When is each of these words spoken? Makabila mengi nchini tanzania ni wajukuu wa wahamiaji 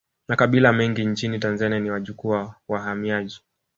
Makabila 0.27 0.73
mengi 0.73 1.05
nchini 1.05 1.39
tanzania 1.39 1.79
ni 1.79 1.91
wajukuu 1.91 2.27
wa 2.27 2.55
wahamiaji 2.67 3.41